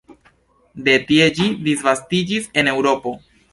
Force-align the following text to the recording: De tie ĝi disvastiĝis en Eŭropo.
De 0.87 0.95
tie 1.11 1.27
ĝi 1.41 1.51
disvastiĝis 1.69 2.51
en 2.63 2.75
Eŭropo. 2.75 3.17